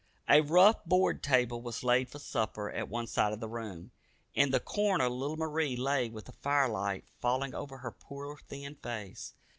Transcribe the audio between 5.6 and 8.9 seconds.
lay with the firelight falling over her poor thin